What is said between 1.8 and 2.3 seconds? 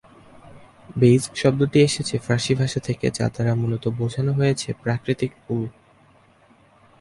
এসেছে